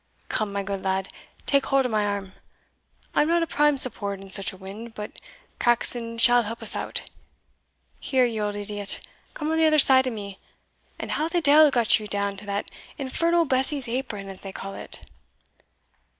[0.29, 1.09] Come, my good lad,
[1.45, 2.33] take hold of my arm;
[3.13, 5.11] I am not a prime support in such a wind but
[5.59, 7.03] Caxon shall help us out
[7.99, 8.99] Here, you old idiot,
[9.35, 10.39] come on the other side of me.
[10.97, 14.73] And how the deil got you down to that infernal Bessy's apron, as they call
[14.73, 15.01] it?